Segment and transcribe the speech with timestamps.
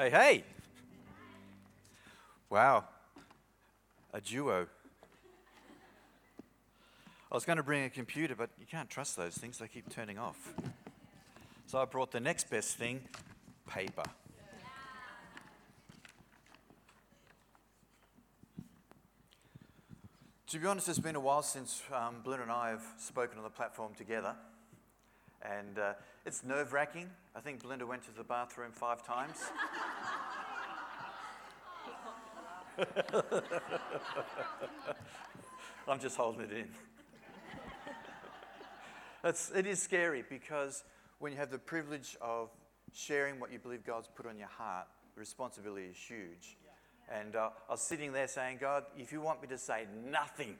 [0.00, 0.44] Hey, hey.
[2.48, 2.84] Wow.
[4.14, 4.66] A duo.
[7.30, 9.90] I was going to bring a computer, but you can't trust those things, they keep
[9.90, 10.54] turning off.
[11.66, 13.02] So I brought the next best thing
[13.68, 14.04] paper.
[20.46, 23.50] To be honest, it's been a while since um, and I have spoken on the
[23.50, 24.34] platform together.
[25.42, 25.92] And uh,
[26.26, 27.10] it's nerve wracking.
[27.34, 29.36] I think Belinda went to the bathroom five times.
[35.88, 36.68] I'm just holding it in.
[39.24, 40.84] It's, it is scary because
[41.18, 42.50] when you have the privilege of
[42.94, 46.56] sharing what you believe God's put on your heart, the responsibility is huge.
[47.12, 50.56] And uh, I was sitting there saying, God, if you want me to say nothing,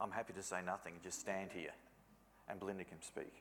[0.00, 0.94] I'm happy to say nothing.
[1.02, 1.72] Just stand here
[2.48, 3.32] and Belinda can speak.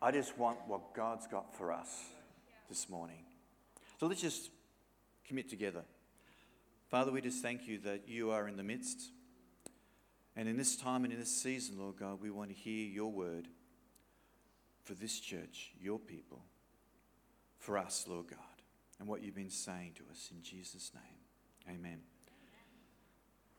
[0.00, 2.04] I just want what God's got for us
[2.68, 3.24] this morning.
[3.98, 4.50] So let's just
[5.26, 5.82] commit together.
[6.88, 9.10] Father, we just thank you that you are in the midst.
[10.36, 13.10] And in this time and in this season, Lord God, we want to hear your
[13.10, 13.48] word
[14.84, 16.44] for this church, your people,
[17.58, 18.38] for us, Lord God,
[19.00, 21.76] and what you've been saying to us in Jesus' name.
[21.76, 21.98] Amen.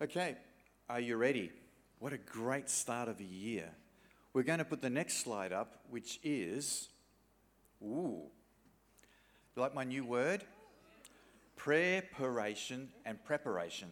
[0.01, 0.37] Okay,
[0.89, 1.51] are you ready?
[1.99, 3.69] What a great start of a year.
[4.31, 6.87] We're going to put the next slide up, which is,
[7.81, 8.21] ooh,
[9.57, 10.43] like my new word?
[11.57, 13.89] Preparation and preparation.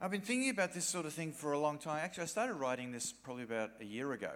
[0.00, 2.00] I've been thinking about this sort of thing for a long time.
[2.02, 4.32] Actually, I started writing this probably about a year ago.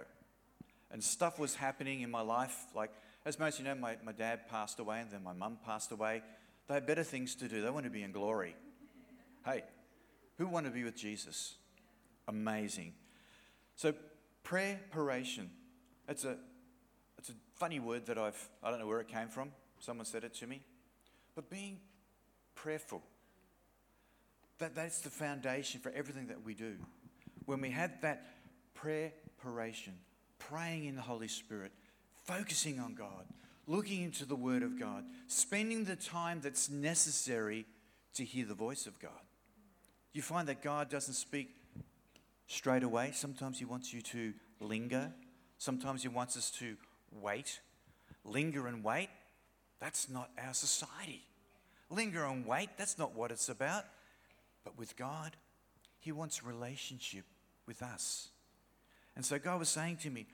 [0.91, 2.55] And stuff was happening in my life.
[2.75, 2.91] Like,
[3.25, 5.91] as most of you know, my, my dad passed away and then my mum passed
[5.91, 6.21] away.
[6.67, 7.63] They had better things to do.
[7.63, 8.55] They want to be in glory.
[9.43, 9.63] Hey,
[10.37, 11.55] who want to be with Jesus?
[12.27, 12.93] Amazing.
[13.75, 13.93] So,
[14.43, 15.49] prayer preparation.
[16.07, 16.37] It's a,
[17.17, 19.51] it's a funny word that I've, I don't know where it came from.
[19.79, 20.61] Someone said it to me.
[21.35, 21.79] But being
[22.55, 23.01] prayerful
[24.59, 26.75] that, that's the foundation for everything that we do.
[27.45, 28.25] When we have that
[28.73, 29.93] prayer preparation,
[30.39, 31.71] praying in the Holy Spirit,
[32.23, 33.25] focusing on God,
[33.67, 37.65] looking into the Word of God, spending the time that's necessary
[38.13, 39.11] to hear the voice of God.
[40.13, 41.53] You find that God doesn't speak
[42.47, 43.11] straight away.
[43.13, 45.11] Sometimes He wants you to linger.
[45.57, 46.75] Sometimes He wants us to
[47.11, 47.59] wait.
[48.23, 49.09] Linger and wait,
[49.79, 51.21] that's not our society.
[51.89, 53.85] Linger and wait, that's not what it's about.
[54.63, 55.35] But with God,
[55.99, 57.25] He wants relationship
[57.67, 58.29] with us.
[59.15, 60.25] And so God was saying to me,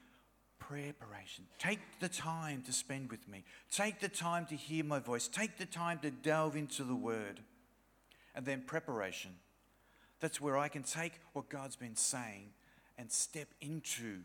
[0.58, 1.46] preparation.
[1.60, 3.44] Take the time to spend with me.
[3.72, 5.28] Take the time to hear my voice.
[5.28, 7.42] Take the time to delve into the Word.
[8.34, 9.32] And then preparation.
[10.22, 12.52] That's where I can take what God's been saying
[12.98, 14.20] and step into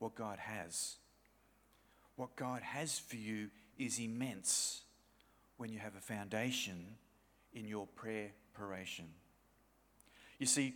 [0.00, 0.96] what God has.
[2.16, 3.48] What God has for you
[3.78, 4.82] is immense
[5.56, 6.96] when you have a foundation
[7.54, 9.06] in your preparation.
[10.40, 10.74] You see,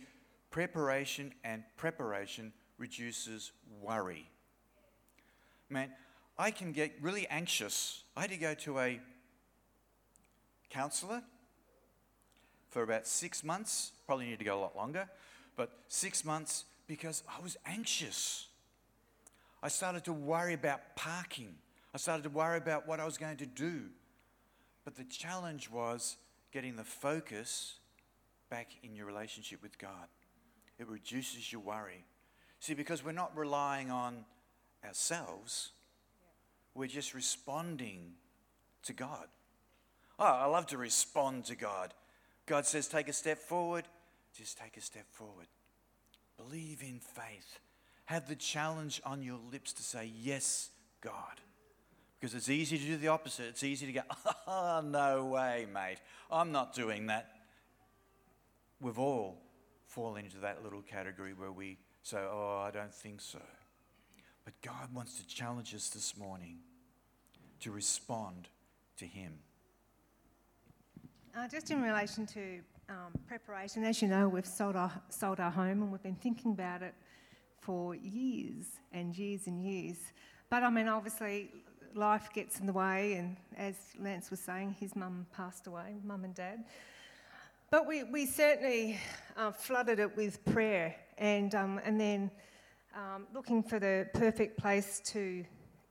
[0.49, 4.29] preparation and preparation reduces worry.
[5.69, 5.91] Man,
[6.37, 8.03] I can get really anxious.
[8.15, 8.99] I had to go to a
[10.69, 11.21] counselor
[12.69, 13.91] for about six months.
[14.05, 15.07] Probably need to go a lot longer,
[15.55, 18.47] but six months because I was anxious.
[19.61, 21.55] I started to worry about parking.
[21.93, 23.83] I started to worry about what I was going to do.
[24.83, 26.17] But the challenge was
[26.51, 27.75] getting the focus
[28.49, 30.07] back in your relationship with God.
[30.77, 32.03] It reduces your worry.
[32.59, 34.25] See, because we're not relying on
[34.85, 35.71] ourselves,
[36.75, 38.13] we're just responding
[38.83, 39.27] to God.
[40.19, 41.93] Oh, I love to respond to God.
[42.45, 43.85] God says, take a step forward,
[44.35, 45.47] just take a step forward.
[46.37, 47.59] Believe in faith.
[48.05, 51.39] Have the challenge on your lips to say, Yes, God.
[52.19, 53.45] Because it's easy to do the opposite.
[53.45, 54.01] It's easy to go,
[54.47, 55.97] Oh, no way, mate.
[56.29, 57.33] I'm not doing that
[58.83, 59.41] we've all
[59.87, 63.39] fallen into that little category where we say, Oh, I don't think so.
[64.43, 66.57] But God wants to challenge us this morning
[67.61, 68.49] to respond
[68.97, 69.39] to Him.
[71.35, 72.59] Uh, just in relation to
[72.89, 76.51] um, preparation, as you know, we've sold our, sold our home and we've been thinking
[76.51, 76.93] about it
[77.59, 79.97] for years and years and years.
[80.51, 81.49] But I mean, obviously,
[81.95, 86.23] life gets in the way, and as Lance was saying, his mum passed away, mum
[86.23, 86.65] and dad.
[87.71, 88.99] But we, we certainly
[89.35, 92.29] uh, flooded it with prayer and, um, and then
[92.95, 95.43] um, looking for the perfect place to,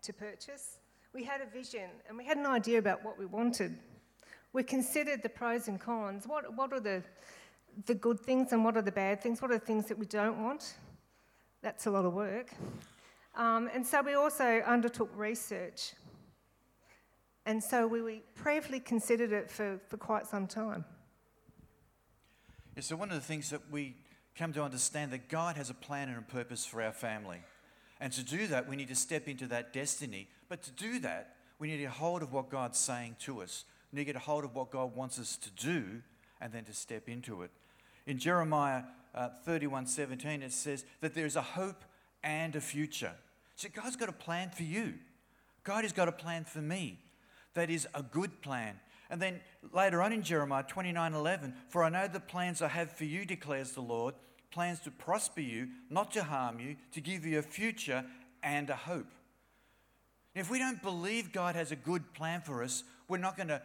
[0.02, 0.78] to purchase.
[1.12, 3.76] We had a vision and we had an idea about what we wanted.
[4.52, 6.26] We considered the pros and cons.
[6.26, 7.02] What, what are the,
[7.86, 9.40] the good things and what are the bad things?
[9.40, 10.74] What are the things that we don't want?
[11.62, 12.50] That's a lot of work.
[13.34, 15.94] Um, and so we also undertook research.
[17.46, 20.84] And so we, we prayerfully considered it for, for quite some time.
[22.76, 23.96] Yeah, so one of the things that we
[24.36, 27.40] come to understand that God has a plan and a purpose for our family.
[28.00, 30.28] And to do that, we need to step into that destiny.
[30.48, 33.64] But to do that, we need to hold of what God's saying to us.
[33.92, 36.02] We need to get a hold of what God wants us to do
[36.40, 37.50] and then to step into it.
[38.06, 38.82] In Jeremiah
[39.14, 41.84] uh, 31 17, it says that there is a hope
[42.24, 43.12] and a future.
[43.56, 44.94] So God's got a plan for you.
[45.64, 46.98] God has got a plan for me
[47.54, 48.80] that is a good plan.
[49.10, 49.40] And then
[49.72, 53.24] later on in Jeremiah 29 11, for I know the plans I have for you,
[53.24, 54.14] declares the Lord,
[54.50, 58.04] plans to prosper you, not to harm you, to give you a future
[58.42, 59.12] and a hope.
[60.34, 63.60] If we don't believe God has a good plan for us, we're not going to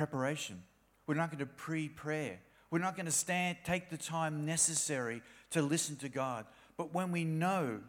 [0.00, 0.62] preparation.
[1.06, 2.38] We're not going to pre-prayer.
[2.70, 5.20] We're not going to stand take the time necessary
[5.50, 6.46] to listen to God.
[6.78, 7.80] But when we know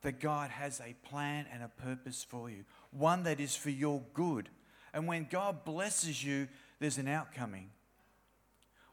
[0.00, 4.00] that God has a plan and a purpose for you, one that is for your
[4.14, 4.48] good.
[4.94, 6.48] And when God blesses you,
[6.80, 7.68] there's an outcoming.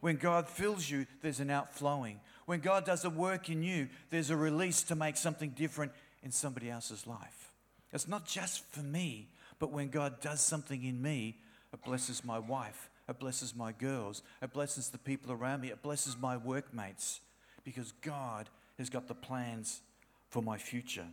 [0.01, 2.19] When God fills you, there's an outflowing.
[2.47, 6.31] When God does a work in you, there's a release to make something different in
[6.31, 7.53] somebody else's life.
[7.93, 11.37] It's not just for me, but when God does something in me,
[11.73, 15.81] it blesses my wife, it blesses my girls, it blesses the people around me, it
[15.81, 17.21] blesses my workmates,
[17.63, 19.81] because God has got the plans
[20.29, 21.07] for my future.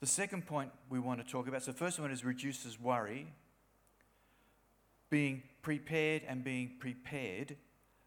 [0.00, 3.26] The second point we want to talk about so, the first one is reduces worry.
[5.08, 7.56] Being prepared and being prepared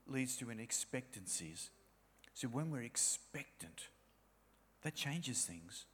[0.07, 1.71] leads to an expectancies.
[2.33, 3.87] So, when we're expectant,
[4.83, 5.85] that changes things.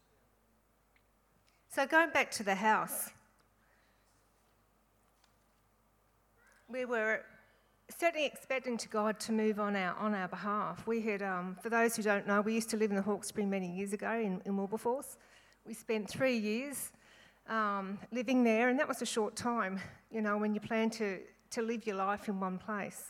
[1.70, 3.10] So, going back to the house,
[6.68, 7.22] we were
[7.96, 10.88] certainly expecting to God to move on our, on our behalf.
[10.88, 13.46] We had, um, for those who don't know, we used to live in the Hawkesbury
[13.46, 15.18] many years ago in, in Wilberforce.
[15.66, 16.92] We spent three years
[17.48, 19.80] um, living there, and that was a short time,
[20.12, 21.20] you know, when you plan to,
[21.52, 23.04] to live your life in one place.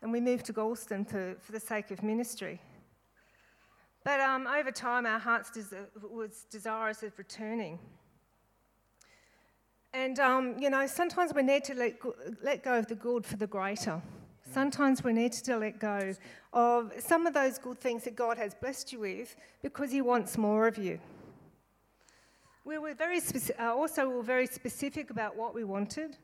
[0.00, 2.60] And we moved to Galston for, for the sake of ministry.
[4.04, 7.78] But um, over time, our hearts des- was desirous of returning.
[9.94, 13.26] And, um, you know, sometimes we need to let go, let go of the good
[13.26, 14.00] for the greater.
[14.50, 16.14] Sometimes we need to let go
[16.54, 20.38] of some of those good things that God has blessed you with because He wants
[20.38, 20.98] more of you.
[22.64, 26.16] We were very speci- uh, also we were very specific about what we wanted,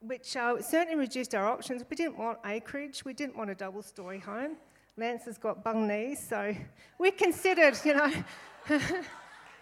[0.00, 1.84] which uh, certainly reduced our options.
[1.90, 3.04] We didn't want acreage.
[3.04, 4.56] We didn't want a double-story home.
[4.96, 6.54] Lance has got bung knees, so
[6.98, 8.12] we considered, you know,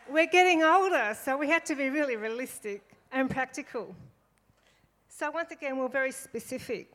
[0.08, 3.94] we're getting older, so we had to be really realistic and practical.
[5.08, 6.90] So, once again, we're very specific.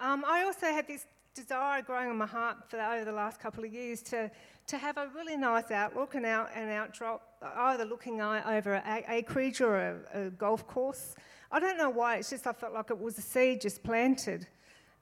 [0.00, 3.64] Um, I also had this desire growing in my heart for over the last couple
[3.64, 4.30] of years to,
[4.66, 7.22] to have a really nice outlook and out and outdrop,
[7.56, 11.14] either looking over an acreage or a, a golf course.
[11.52, 14.48] I don't know why, it's just I felt like it was a seed just planted.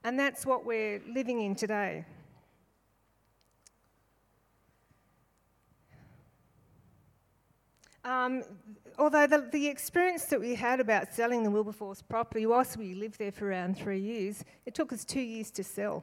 [0.04, 2.04] And that's what we're living in today.
[8.04, 8.42] Um,
[8.98, 13.18] although the, the, experience that we had about selling the Wilberforce property, whilst we lived
[13.18, 16.02] there for around three years, it took us two years to sell.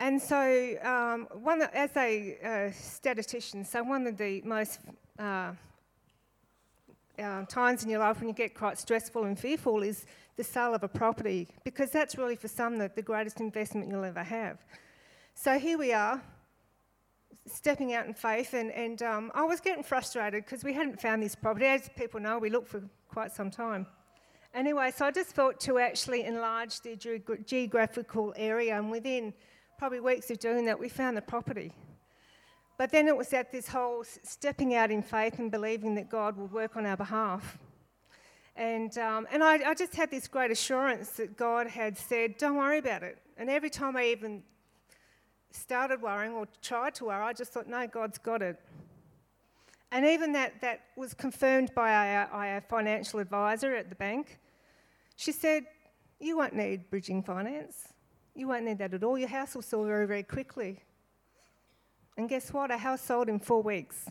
[0.00, 4.80] And so, um, one as a uh, statistician, so one of the most
[5.18, 5.52] uh,
[7.18, 10.06] uh, times in your life when you get quite stressful and fearful is
[10.36, 14.04] the sale of a property, because that's really for some the, the greatest investment you'll
[14.04, 14.58] ever have.
[15.34, 16.22] So here we are,
[17.46, 21.22] stepping out in faith, and, and um, I was getting frustrated because we hadn't found
[21.22, 21.66] this property.
[21.66, 23.86] As people know, we looked for quite some time.
[24.52, 29.32] Anyway, so I just thought to actually enlarge the ge- geographical area, and within
[29.78, 31.72] probably weeks of doing that, we found the property.
[32.76, 36.36] But then it was at this whole stepping out in faith and believing that God
[36.36, 37.58] would work on our behalf.
[38.56, 42.56] And, um, and I, I just had this great assurance that God had said, Don't
[42.56, 43.18] worry about it.
[43.36, 44.42] And every time I even
[45.50, 48.60] started worrying or tried to worry, I just thought, no, God's got it.
[49.92, 54.38] And even that, that was confirmed by our, our financial advisor at the bank.
[55.16, 55.64] She said,
[56.20, 57.88] You won't need bridging finance.
[58.34, 59.18] You won't need that at all.
[59.18, 60.80] Your house will sell very, very quickly.
[62.16, 62.70] And guess what?
[62.70, 64.08] Our house sold in four weeks.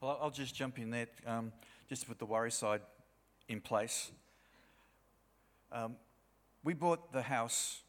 [0.00, 1.52] Well, I'll just jump in there um,
[1.88, 2.80] just to put the worry side
[3.48, 4.10] in place.
[5.70, 5.96] Um,
[6.64, 7.82] we bought the house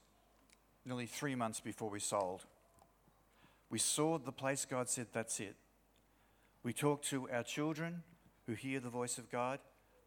[0.85, 2.45] nearly three months before we sold.
[3.69, 5.55] We saw the place, God said, That's it.
[6.63, 8.03] We talked to our children
[8.47, 9.59] who hear the voice of God.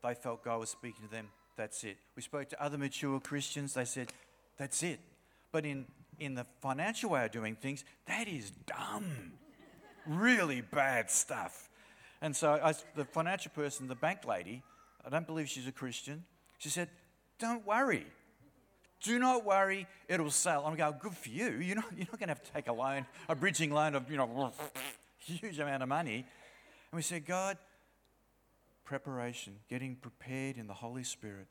[0.02, 1.28] They felt God was speaking to them.
[1.56, 1.96] That's it.
[2.14, 3.75] We spoke to other mature Christians.
[3.75, 4.12] They said,
[4.56, 5.00] That's it.
[5.52, 5.87] But in,
[6.18, 9.32] in the financial way of doing things, that is dumb.
[10.06, 11.68] really bad stuff.
[12.20, 14.62] And so I, the financial person, the bank lady,
[15.04, 16.25] I don't believe she's a Christian,
[16.58, 16.88] she said,
[17.38, 18.06] Don't worry.
[19.03, 20.65] Do not worry, it'll sell.
[20.65, 21.50] I'm going, good for you.
[21.50, 24.11] You're not, you're not going to have to take a loan, a bridging loan of,
[24.11, 24.53] you know,
[25.19, 26.26] huge amount of money.
[26.91, 27.59] And we said, God,
[28.85, 31.47] preparation, getting prepared in the Holy Spirit,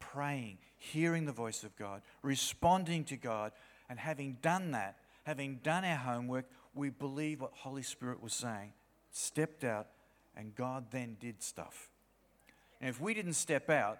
[0.00, 3.52] praying, hearing the voice of God, responding to God,
[3.88, 8.72] and having done that, having done our homework, we believe what Holy Spirit was saying,
[9.10, 9.88] stepped out,
[10.36, 11.90] and God then did stuff.
[12.80, 13.98] And if we didn't step out,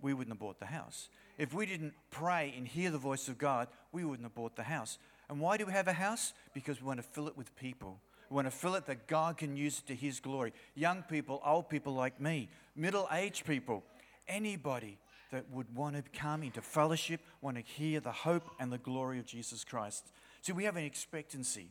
[0.00, 1.08] we wouldn't have bought the house.
[1.38, 4.62] If we didn't pray and hear the voice of God, we wouldn't have bought the
[4.62, 4.98] house.
[5.28, 6.34] And why do we have a house?
[6.52, 8.00] Because we want to fill it with people.
[8.28, 10.52] We want to fill it that God can use it to His glory.
[10.74, 13.82] Young people, old people like me, middle aged people,
[14.28, 14.98] anybody
[15.30, 19.18] that would want to come into fellowship, want to hear the hope and the glory
[19.18, 20.12] of Jesus Christ.
[20.42, 21.68] See, we have an expectancy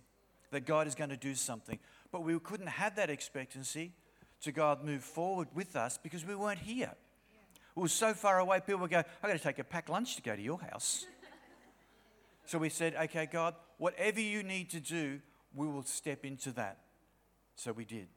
[0.51, 1.79] that God is going to do something,
[2.11, 3.93] but we couldn't have that expectancy
[4.41, 6.93] to God move forward with us because we weren't here.
[7.75, 10.15] We were so far away, people would go, I've got to take a packed lunch
[10.17, 11.05] to go to your house.
[12.45, 15.19] so we said, okay, God, whatever you need to do,
[15.55, 16.79] we will step into that.
[17.55, 18.07] So we did.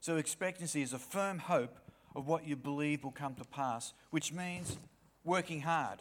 [0.00, 1.78] So expectancy is a firm hope
[2.14, 4.78] of what you believe will come to pass, which means
[5.24, 6.00] working hard,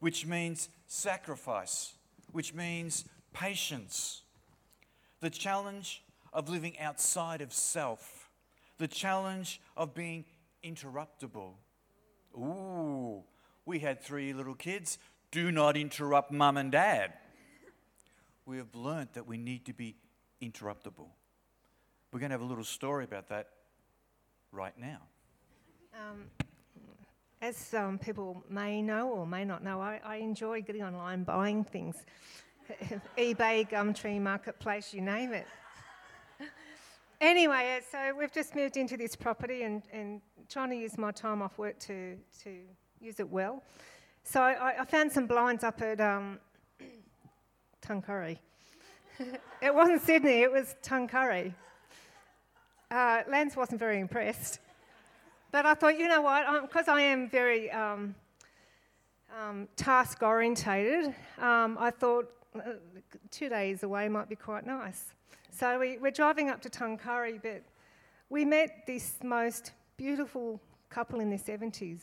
[0.00, 1.94] which means sacrifice,
[2.32, 4.22] which means patience.
[5.20, 6.02] The challenge
[6.32, 8.30] of living outside of self,
[8.78, 10.24] the challenge of being
[10.64, 11.54] interruptible.
[12.36, 13.22] Ooh,
[13.64, 14.98] we had three little kids.
[15.30, 17.12] Do not interrupt mum and dad.
[18.46, 19.96] We have learnt that we need to be
[20.42, 21.08] interruptible.
[22.12, 23.48] We're going to have a little story about that
[24.52, 25.00] right now.
[25.94, 26.24] Um,
[27.40, 31.64] as um, people may know or may not know, I, I enjoy getting online buying
[31.64, 31.96] things.
[33.18, 35.46] eBay, Gumtree, Marketplace, you name it.
[37.20, 41.10] anyway, uh, so we've just moved into this property and, and trying to use my
[41.10, 42.58] time off work to, to
[43.00, 43.62] use it well.
[44.22, 46.38] So I, I found some blinds up at um,
[49.62, 51.54] it wasn't Sydney, it was Tuncurry.
[52.90, 54.60] Uh, Lance wasn't very impressed.
[55.50, 58.14] But I thought, you know what, because I am very um,
[59.40, 62.72] um, task orientated, um, I thought uh,
[63.30, 65.14] two days away might be quite nice.
[65.50, 67.62] So we, we're driving up to Tuncurry, but
[68.30, 70.60] we met this most beautiful
[70.90, 72.02] couple in their 70s.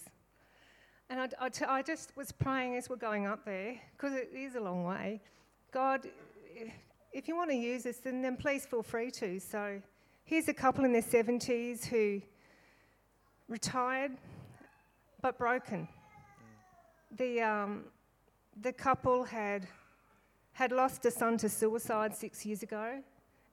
[1.10, 4.30] And I, I, t- I just was praying as we're going up there, because it
[4.34, 5.22] is a long way.
[5.72, 6.08] God,
[7.12, 9.40] if you want to use this, then, then please feel free to.
[9.40, 9.82] So
[10.24, 12.22] here's a couple in their 70s who
[13.48, 14.12] retired
[15.22, 15.88] but broken.
[17.18, 17.84] The, um,
[18.62, 19.68] the couple had,
[20.54, 23.02] had lost a son to suicide six years ago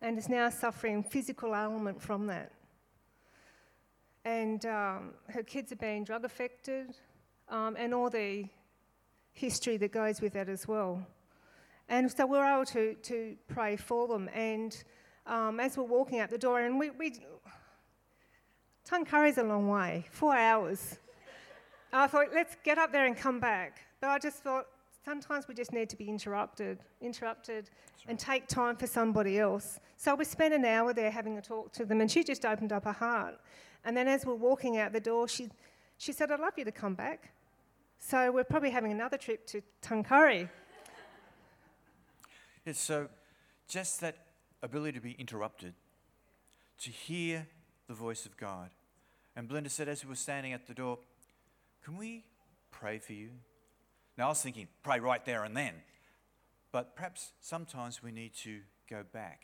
[0.01, 2.53] and is now suffering physical ailment from that
[4.29, 6.95] and um, her kids are being drug affected,
[7.49, 8.45] um, and all the
[9.33, 11.03] history that goes with that as well.
[11.89, 14.29] And so we are able to, to pray for them.
[14.35, 14.77] And
[15.27, 17.15] um, as we're walking out the door, and we, we
[18.85, 20.99] Tuncurry's a long way, four hours.
[21.91, 23.81] I thought, let's get up there and come back.
[23.99, 24.67] But I just thought,
[25.09, 28.09] sometimes we just need to be interrupted, interrupted, right.
[28.09, 29.81] and take time for somebody else.
[29.97, 32.73] So we spent an hour there having a talk to them, and she just opened
[32.73, 33.37] up her heart.
[33.85, 35.49] And then as we're walking out the door, she,
[35.97, 37.31] she said, I'd love you to come back.
[37.99, 40.49] So we're probably having another trip to Tuncurry.
[42.67, 43.09] Yes, so
[43.67, 44.17] just that
[44.63, 45.73] ability to be interrupted,
[46.81, 47.47] to hear
[47.87, 48.69] the voice of God.
[49.35, 50.99] And Belinda said, as we were standing at the door,
[51.83, 52.25] Can we
[52.71, 53.31] pray for you?
[54.19, 55.75] Now, I was thinking, pray right there and then.
[56.73, 58.59] But perhaps sometimes we need to
[58.91, 59.43] go back,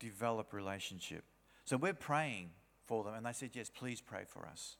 [0.00, 1.24] develop relationship.
[1.66, 2.50] So we're praying
[2.86, 3.14] for them.
[3.14, 4.76] And they said, Yes, please pray for us.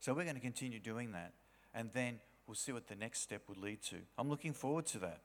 [0.00, 1.34] So we're going to continue doing that.
[1.74, 3.96] And then we'll see what the next step would lead to.
[4.16, 5.20] I'm looking forward to that.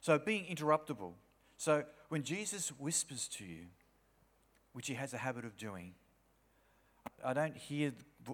[0.00, 1.12] So being interruptible.
[1.58, 3.66] So when Jesus whispers to you,
[4.72, 5.94] which he has a habit of doing,
[7.24, 7.92] I don't hear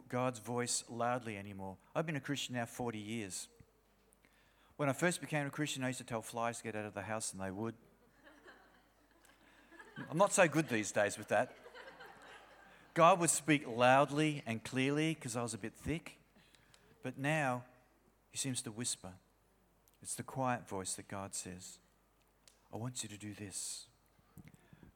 [0.08, 1.76] God's voice loudly anymore.
[1.94, 3.48] I've been a Christian now 40 years.
[4.76, 6.94] When I first became a Christian, I used to tell flies to get out of
[6.94, 7.74] the house, and they would.
[10.10, 11.52] I'm not so good these days with that.
[12.94, 16.18] God would speak loudly and clearly because I was a bit thick.
[17.02, 17.64] But now
[18.30, 19.12] he seems to whisper.
[20.02, 21.78] It's the quiet voice that God says,
[22.72, 23.86] I want you to do this.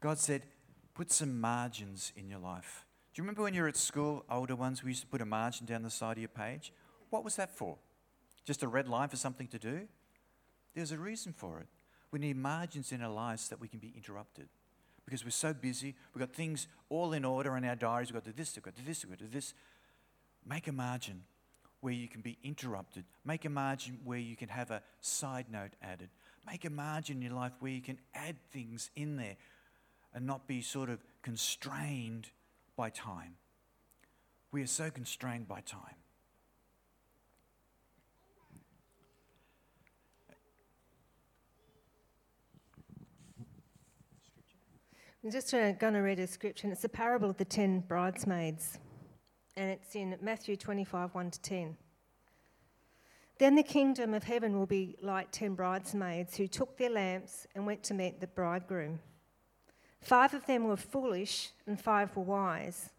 [0.00, 0.42] God said,
[0.94, 2.84] put some margins in your life.
[3.12, 5.26] Do you remember when you were at school, older ones, we used to put a
[5.26, 6.72] margin down the side of your page?
[7.10, 7.76] What was that for?
[8.46, 9.82] Just a red line for something to do?
[10.74, 11.66] There's a reason for it.
[12.10, 14.48] We need margins in our lives so that we can be interrupted.
[15.04, 18.24] Because we're so busy, we've got things all in order in our diaries, we've got
[18.24, 19.52] to do this, we've got to do this, we've got to do this.
[20.46, 21.24] Make a margin
[21.80, 23.04] where you can be interrupted.
[23.26, 26.08] Make a margin where you can have a side note added.
[26.46, 29.36] Make a margin in your life where you can add things in there
[30.14, 32.30] and not be sort of constrained
[32.76, 33.36] by time.
[34.50, 35.96] We are so constrained by time.
[45.24, 48.78] I'm just going to read a scripture, and it's a parable of the ten bridesmaids,
[49.56, 51.76] and it's in Matthew 25 1 to 10.
[53.38, 57.64] Then the kingdom of heaven will be like ten bridesmaids who took their lamps and
[57.64, 58.98] went to meet the bridegroom.
[60.02, 62.90] Five of them were foolish, and five were wise.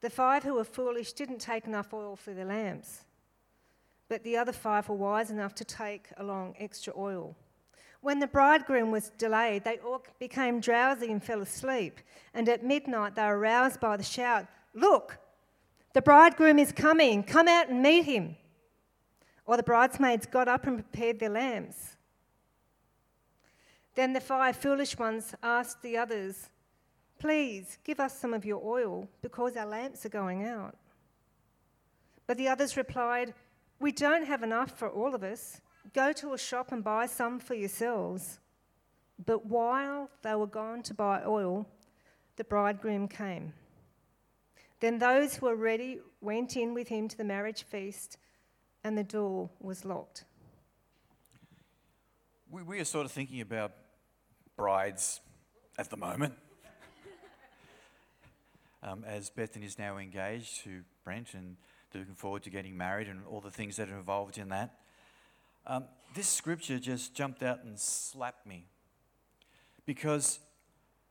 [0.00, 3.04] The five who were foolish didn't take enough oil for their lamps,
[4.08, 7.34] but the other five were wise enough to take along extra oil.
[8.00, 12.00] When the bridegroom was delayed, they all became drowsy and fell asleep.
[12.34, 15.18] And at midnight, they were roused by the shout Look,
[15.94, 18.36] the bridegroom is coming, come out and meet him.
[19.46, 21.95] Or the bridesmaids got up and prepared their lamps.
[23.96, 26.50] Then the five foolish ones asked the others,
[27.18, 30.76] Please give us some of your oil because our lamps are going out.
[32.26, 33.32] But the others replied,
[33.80, 35.62] We don't have enough for all of us.
[35.94, 38.38] Go to a shop and buy some for yourselves.
[39.24, 41.66] But while they were gone to buy oil,
[42.36, 43.54] the bridegroom came.
[44.80, 48.18] Then those who were ready went in with him to the marriage feast,
[48.84, 50.24] and the door was locked.
[52.50, 53.72] We, we are sort of thinking about
[54.56, 55.20] brides
[55.78, 56.34] at the moment.
[58.82, 61.56] um, as Bethany is now engaged to Brent, and
[61.94, 64.74] looking forward to getting married and all the things that are involved in that.
[65.66, 65.84] Um,
[66.14, 68.66] this scripture just jumped out and slapped me
[69.84, 70.40] because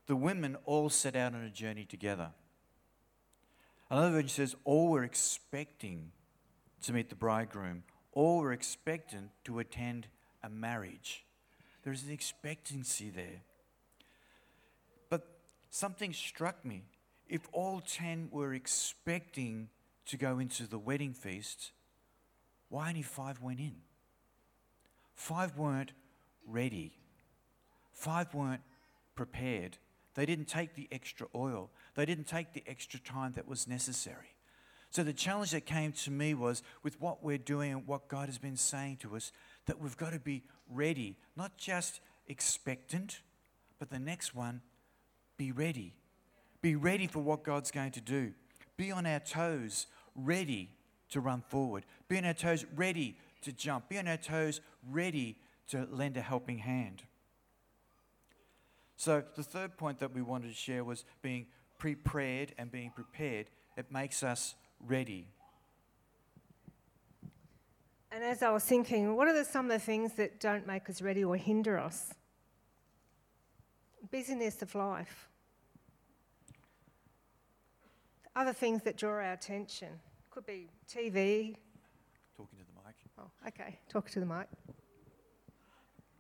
[0.08, 2.30] the women all set out on a journey together.
[3.90, 6.12] Another version says, all were expecting
[6.84, 10.08] to meet the bridegroom, all were expectant to attend
[10.44, 11.26] a marriage.
[11.86, 13.44] There's an expectancy there.
[15.10, 15.26] But
[15.70, 16.84] something struck me.
[17.30, 19.70] If all ten were expecting
[20.08, 21.72] to go into the wedding feast,
[22.70, 23.76] why only five went in?
[25.14, 25.94] Five weren't
[26.48, 26.92] ready.
[27.94, 28.62] Five weren't
[29.14, 29.78] prepared.
[30.16, 31.70] They didn't take the extra oil.
[31.94, 34.36] They didn't take the extra time that was necessary.
[34.90, 38.28] So the challenge that came to me was with what we're doing and what God
[38.28, 39.32] has been saying to us,
[39.66, 43.22] that we've got to be ready, not just expectant,
[43.80, 44.62] but the next one,
[45.38, 45.94] be ready.
[46.62, 48.34] Be ready for what God's going to do.
[48.78, 50.70] Be on our toes, ready
[51.10, 51.86] to run forward.
[52.08, 56.22] Be on our toes, ready to jump, be on our toes, ready to lend a
[56.22, 57.04] helping hand.
[58.98, 61.48] So, the third point that we wanted to share was being
[61.78, 63.48] prepared and being prepared.
[63.78, 65.28] It makes us ready.
[68.16, 70.90] And as I was thinking, what are the, some of the things that don't make
[70.90, 72.14] us ready or hinder us?
[74.10, 75.28] Busyness of life.
[78.34, 79.90] Other things that draw our attention.
[80.32, 81.58] Could be TV.
[82.38, 82.96] Talking to the mic.
[83.20, 83.80] Oh, okay.
[83.90, 84.48] Talk to the mic.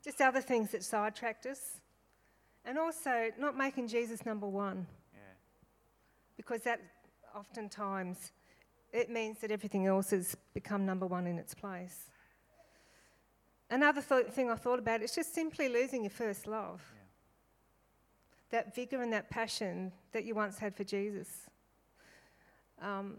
[0.03, 1.79] Just other things that sidetracked us.
[2.65, 4.85] And also not making Jesus number one.
[5.13, 5.19] Yeah.
[6.35, 6.81] Because that
[7.33, 8.33] oftentimes
[8.95, 12.09] it means that everything else has become number one in its place.
[13.69, 16.81] Another th- thing I thought about is just simply losing your first love.
[16.93, 17.01] Yeah.
[18.51, 21.27] That vigour and that passion that you once had for Jesus.
[22.81, 23.17] Um,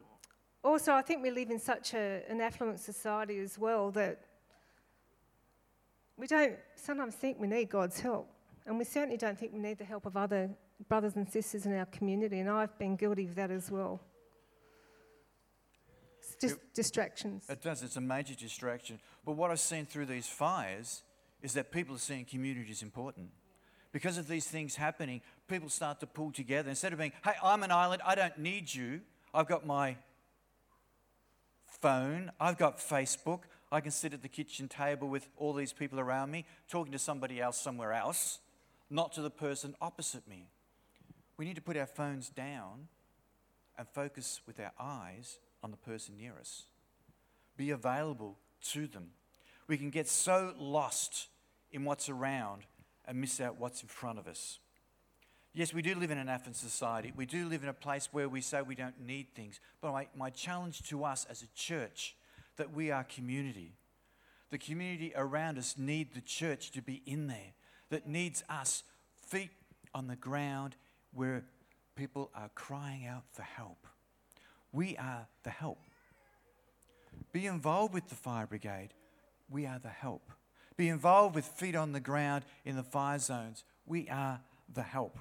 [0.64, 4.20] also, I think we live in such a, an affluent society as well that
[6.16, 8.30] we don't sometimes think we need God's help.
[8.64, 10.48] And we certainly don't think we need the help of other
[10.88, 12.40] brothers and sisters in our community.
[12.40, 14.00] And I've been guilty of that as well.
[16.36, 17.48] It's just It- distractions.
[17.48, 19.00] It does, it's a major distraction.
[19.24, 21.02] But what I've seen through these fires
[21.42, 23.30] is that people are seeing community is important.
[23.92, 26.68] Because of these things happening, people start to pull together.
[26.68, 29.00] Instead of being, hey, I'm an island, I don't need you,
[29.32, 29.96] I've got my
[31.66, 33.40] phone, I've got Facebook,
[33.72, 36.98] I can sit at the kitchen table with all these people around me, talking to
[36.98, 38.40] somebody else somewhere else,
[38.90, 40.48] not to the person opposite me.
[41.36, 42.88] We need to put our phones down
[43.78, 46.64] and focus with our eyes on the person near us.
[47.56, 48.38] Be available
[48.72, 49.10] to them.
[49.66, 51.28] We can get so lost
[51.72, 52.62] in what's around
[53.06, 54.58] and miss out what's in front of us.
[55.54, 57.12] Yes, we do live in an affluent society.
[57.16, 59.58] We do live in a place where we say we don't need things.
[59.80, 62.14] But my, my challenge to us as a church
[62.56, 63.72] that we are community,
[64.50, 67.54] The community around us need the church to be in there,
[67.90, 68.84] that needs us
[69.28, 69.50] feet
[69.94, 70.76] on the ground
[71.12, 71.44] where
[71.96, 73.86] people are crying out for help.
[74.76, 75.78] We are the help.
[77.32, 78.90] Be involved with the fire brigade.
[79.48, 80.30] We are the help.
[80.76, 83.64] Be involved with feet on the ground in the fire zones.
[83.86, 84.38] We are
[84.70, 85.18] the help.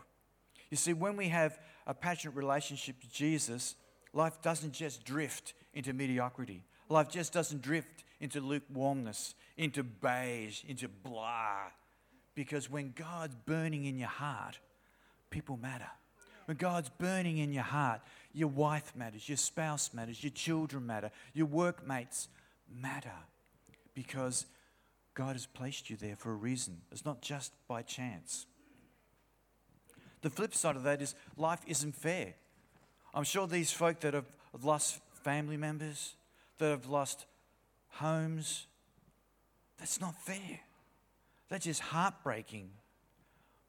[0.69, 3.75] You see, when we have a passionate relationship to Jesus,
[4.11, 6.65] life doesn't just drift into mediocrity.
[6.89, 11.69] Life just doesn't drift into lukewarmness, into beige, into blah.
[12.35, 14.59] Because when God's burning in your heart,
[15.29, 15.91] people matter.
[16.45, 18.01] When God's burning in your heart,
[18.33, 22.29] your wife matters, your spouse matters, your children matter, your workmates
[22.81, 23.11] matter.
[23.93, 24.45] Because
[25.13, 26.81] God has placed you there for a reason.
[26.91, 28.45] It's not just by chance.
[30.21, 32.33] The flip side of that is life isn't fair.
[33.13, 34.25] I'm sure these folk that have
[34.61, 36.15] lost family members,
[36.57, 37.25] that have lost
[37.89, 38.67] homes,
[39.79, 40.59] that's not fair.
[41.49, 42.71] That's just heartbreaking.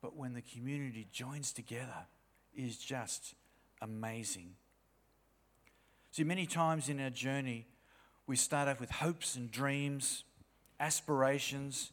[0.03, 2.07] But when the community joins together,
[2.57, 3.35] is just
[3.81, 4.55] amazing.
[6.11, 7.67] See, many times in our journey,
[8.27, 10.25] we start off with hopes and dreams,
[10.81, 11.91] aspirations.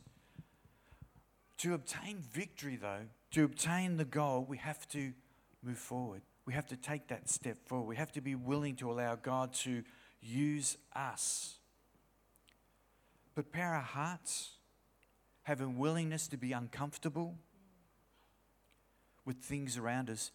[1.57, 5.13] To obtain victory, though, to obtain the goal, we have to
[5.61, 6.21] move forward.
[6.45, 7.87] We have to take that step forward.
[7.87, 9.83] We have to be willing to allow God to
[10.21, 11.55] use us.
[13.33, 14.51] Prepare our hearts,
[15.43, 17.35] have a willingness to be uncomfortable
[19.25, 20.31] with things around us.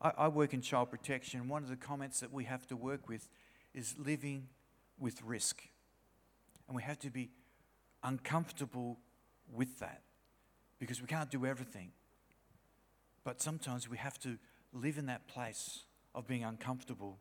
[0.00, 1.48] I, I work in child protection.
[1.48, 3.28] One of the comments that we have to work with
[3.74, 4.48] is living
[4.98, 5.62] with risk.
[6.66, 7.30] And we have to be
[8.02, 8.98] uncomfortable
[9.52, 10.02] with that
[10.78, 11.92] because we can't do everything.
[13.24, 14.38] But sometimes we have to
[14.72, 15.84] live in that place
[16.14, 17.18] of being uncomfortable.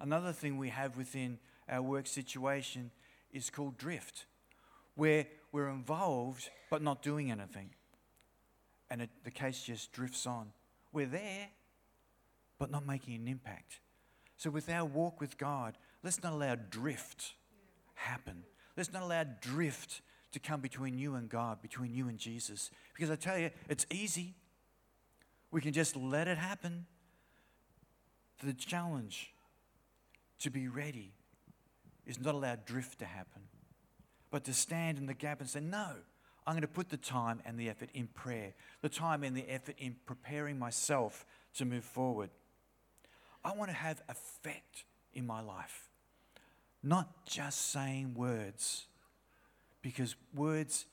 [0.00, 1.38] Another thing we have within
[1.68, 2.90] our work situation
[3.32, 4.26] is called drift,
[4.94, 7.70] where we're involved but not doing anything.
[8.90, 10.52] And it, the case just drifts on.
[10.92, 11.48] We're there,
[12.58, 13.80] but not making an impact.
[14.36, 17.34] So, with our walk with God, let's not allow drift
[17.94, 18.44] happen.
[18.76, 20.00] Let's not allow drift
[20.32, 22.70] to come between you and God, between you and Jesus.
[22.94, 24.34] Because I tell you, it's easy.
[25.50, 26.86] We can just let it happen.
[28.44, 29.32] The challenge
[30.40, 31.12] to be ready
[32.06, 33.42] is not allow drift to happen,
[34.30, 35.88] but to stand in the gap and say, No,
[36.46, 39.50] I'm going to put the time and the effort in prayer, the time and the
[39.50, 42.30] effort in preparing myself to move forward.
[43.44, 45.88] I want to have effect in my life,
[46.82, 48.86] not just saying words,
[49.82, 50.86] because words,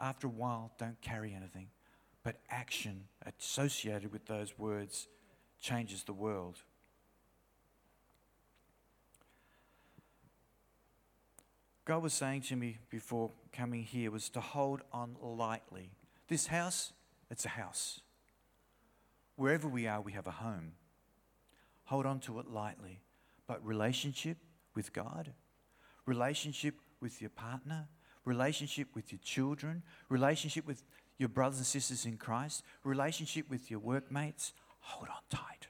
[0.00, 1.68] after a while, don't carry anything,
[2.22, 3.04] but action
[3.38, 5.08] associated with those words
[5.60, 6.58] changes the world.
[11.86, 15.90] God was saying to me before coming here was to hold on lightly.
[16.28, 16.92] This house,
[17.30, 18.00] it's a house.
[19.36, 20.72] Wherever we are, we have a home.
[21.86, 23.00] Hold on to it lightly.
[23.46, 24.38] But relationship
[24.74, 25.32] with God,
[26.04, 27.88] relationship with your partner,
[28.24, 30.82] relationship with your children, relationship with
[31.18, 35.68] your brothers and sisters in Christ, relationship with your workmates, hold on tight.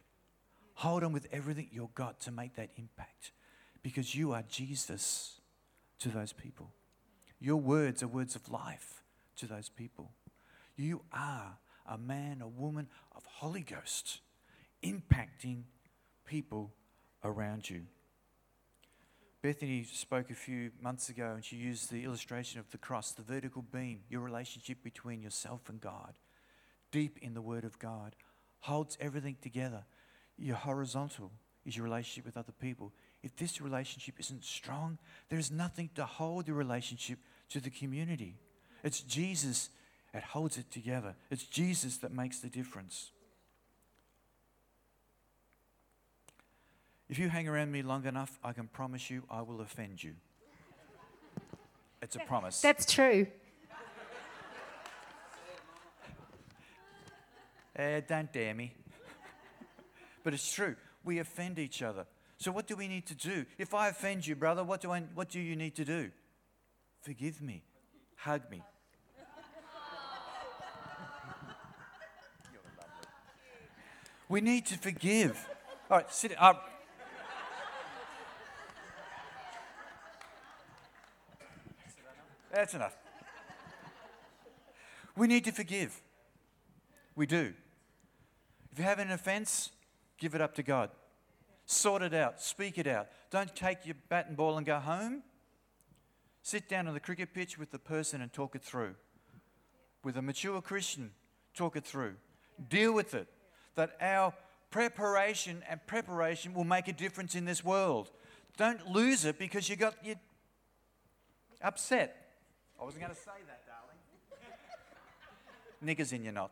[0.75, 3.33] Hold on with everything you've got to make that impact
[3.83, 5.41] because you are Jesus
[6.01, 6.73] to those people.
[7.39, 9.03] Your words are words of life
[9.37, 10.13] to those people.
[10.77, 14.21] You are a man, a woman of Holy Ghost
[14.83, 15.63] impacting
[16.27, 16.73] people
[17.25, 17.83] around you.
[19.43, 23.23] Bethany spoke a few months ago and she used the illustration of the cross, the
[23.23, 26.15] vertical beam, your relationship between yourself and God,
[26.91, 28.17] deep in the Word of God,
[28.61, 29.85] holds everything together.
[30.37, 31.31] Your horizontal
[31.65, 32.93] is your relationship with other people.
[33.23, 37.19] If this relationship isn't strong, there is nothing to hold the relationship
[37.51, 38.37] to the community.
[38.83, 39.71] It's Jesus
[40.13, 43.11] that holds it together, it's Jesus that makes the difference.
[47.09, 50.15] If you hang around me long enough, I can promise you I will offend you.
[52.03, 52.61] It's a promise.
[52.61, 53.27] That's true.
[57.77, 58.73] Eh, don't dare me.
[60.25, 60.75] but it's true.
[61.05, 62.07] We offend each other.
[62.39, 63.45] So what do we need to do?
[63.59, 66.11] If I offend you, brother, what do, I, what do you need to do?
[67.03, 67.63] Forgive me.
[68.17, 68.63] Hug me.
[74.29, 75.49] we need to forgive.
[75.91, 76.76] All right, sit up.
[82.57, 82.97] That's enough.
[85.15, 86.01] We need to forgive.
[87.15, 87.53] We do.
[88.73, 89.73] If you have an offense,
[90.17, 90.89] give it up to God.
[91.67, 92.41] Sort it out.
[92.41, 93.09] Speak it out.
[93.31, 95.23] Don't take your bat and ball and go home.
[96.41, 98.95] Sit down on the cricket pitch with the person and talk it through.
[100.03, 101.11] With a mature Christian,
[101.55, 102.15] talk it through.
[102.71, 103.29] Deal with it.
[103.75, 104.33] That our
[104.71, 108.11] preparation and preparation will make a difference in this world.
[108.57, 110.15] Don't lose it because you got you
[111.61, 112.23] upset.
[112.81, 113.97] I wasn't going to say that, darling.
[115.97, 116.51] Niggers in your knot.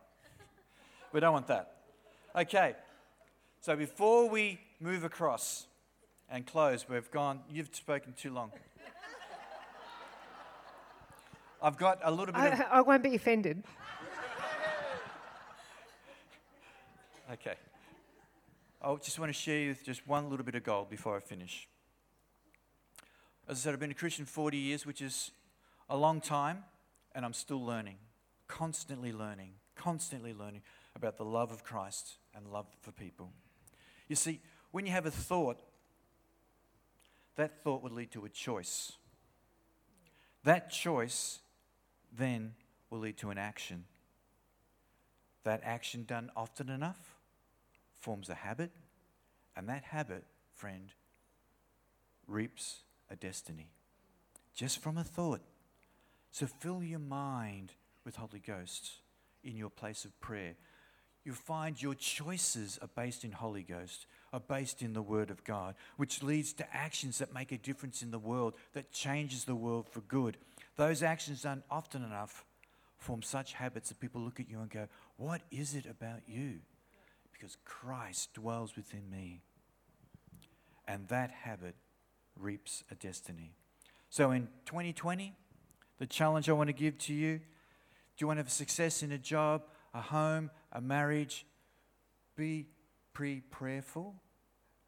[1.13, 1.77] We don't want that.
[2.35, 2.75] Okay.
[3.61, 5.67] So before we move across
[6.31, 8.53] and close, we've gone, you've spoken too long.
[11.63, 12.61] I've got a little bit of.
[12.61, 13.65] I, I won't be offended.
[17.33, 17.55] Okay.
[18.83, 21.21] I just want to share you with just one little bit of gold before I
[21.21, 21.67] finish.
[23.49, 25.31] As I said, I've been a Christian 40 years, which is
[25.89, 26.65] a long time,
[27.15, 27.97] and I'm still learning,
[28.49, 30.63] constantly learning, constantly learning
[30.97, 33.33] about the love of Christ and love for people.
[34.09, 35.61] You see, when you have a thought,
[37.37, 38.93] that thought would lead to a choice.
[40.45, 41.41] That choice
[42.17, 42.55] then
[42.91, 43.85] will lead to an action.
[45.43, 47.17] That action done often enough
[47.99, 48.71] forms a habit,
[49.57, 50.93] and that habit, friend,
[52.27, 53.71] reaps a destiny
[54.55, 55.43] just from a thought.
[56.35, 58.91] So fill your mind with Holy Ghost
[59.45, 60.57] in your place of prayer.
[61.25, 65.45] You'll find your choices are based in Holy Ghost, are based in the Word of
[65.45, 69.55] God, which leads to actions that make a difference in the world, that changes the
[69.55, 70.37] world for good.
[70.75, 72.45] Those actions done often enough
[72.99, 76.55] form such habits that people look at you and go, What is it about you?
[77.31, 79.43] Because Christ dwells within me.
[80.89, 81.77] And that habit
[82.37, 83.55] reaps a destiny.
[84.11, 85.37] So in 2020,
[85.99, 87.41] the challenge I want to give to you
[88.17, 91.47] do you want to have success in a job, a home, a marriage?
[92.37, 92.67] Be
[93.13, 94.15] pre prayerful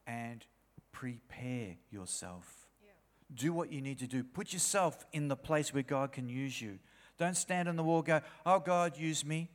[0.07, 0.45] and
[0.93, 2.69] prepare yourself.
[2.81, 2.91] Yeah.
[3.35, 4.23] Do what you need to do.
[4.23, 6.79] Put yourself in the place where God can use you.
[7.19, 9.49] Don't stand on the wall go, Oh, God, use me,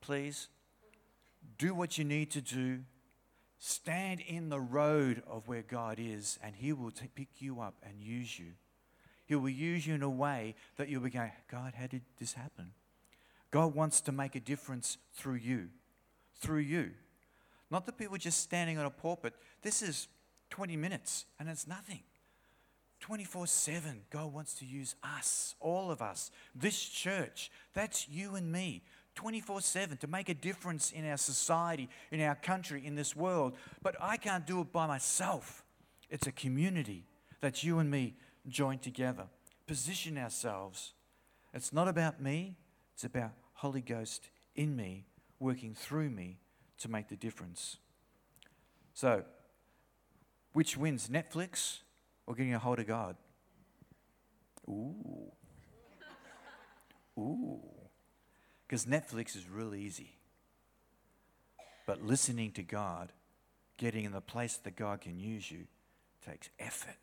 [0.00, 0.48] please.
[1.58, 2.80] Do what you need to do.
[3.58, 7.74] Stand in the road of where God is, and He will t- pick you up
[7.82, 8.52] and use you.
[9.30, 12.32] He will use you in a way that you'll be going, God, how did this
[12.32, 12.72] happen?
[13.52, 15.68] God wants to make a difference through you.
[16.40, 16.90] Through you.
[17.70, 19.34] Not the people just standing on a pulpit.
[19.62, 20.08] This is
[20.50, 22.00] 20 minutes and it's nothing.
[22.98, 27.52] 24 7, God wants to use us, all of us, this church.
[27.72, 28.82] That's you and me.
[29.14, 33.52] 24 7 to make a difference in our society, in our country, in this world.
[33.80, 35.62] But I can't do it by myself.
[36.10, 37.04] It's a community
[37.40, 38.16] that's you and me
[38.50, 39.24] joined together.
[39.66, 40.92] Position ourselves.
[41.54, 42.56] It's not about me,
[42.94, 45.06] it's about Holy Ghost in me,
[45.38, 46.38] working through me
[46.78, 47.76] to make the difference.
[48.94, 49.24] So,
[50.52, 51.78] which wins, Netflix
[52.26, 53.16] or getting a hold of God?
[54.68, 55.32] Ooh.
[57.18, 57.60] Ooh.
[58.66, 60.16] Because Netflix is really easy.
[61.86, 63.12] But listening to God,
[63.78, 65.66] getting in the place that God can use you,
[66.24, 66.96] takes effort,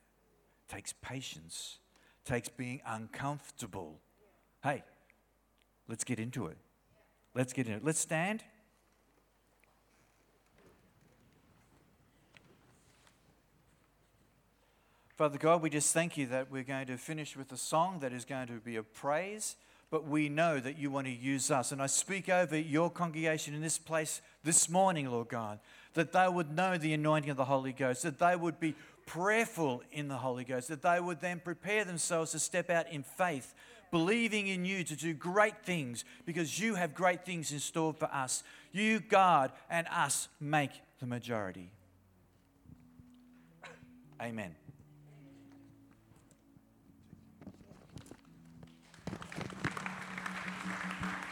[0.67, 1.79] takes patience,
[2.25, 3.99] takes being uncomfortable.
[4.63, 4.83] Hey,
[5.87, 6.57] let's get into it.
[7.33, 7.85] Let's get into it.
[7.85, 8.43] Let's stand.
[15.17, 18.13] Father God, we just thank you that we're going to finish with a song that
[18.13, 19.55] is going to be a praise,
[19.89, 21.71] but we know that you want to use us.
[21.71, 25.59] And I speak over your congregation in this place this morning, Lord God,
[25.95, 28.75] that they would know the anointing of the Holy Ghost, that they would be
[29.07, 33.01] prayerful in the Holy Ghost, that they would then prepare themselves to step out in
[33.01, 33.55] faith,
[33.89, 38.13] believing in you to do great things because you have great things in store for
[38.13, 38.43] us.
[38.71, 41.71] You, God, and us make the majority.
[44.21, 44.53] Amen.